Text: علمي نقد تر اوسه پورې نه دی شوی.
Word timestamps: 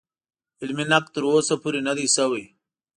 علمي 0.61 0.85
نقد 0.91 1.09
تر 1.15 1.23
اوسه 1.31 1.55
پورې 1.61 1.79
نه 1.87 1.93
دی 1.97 2.07
شوی. 2.15 2.43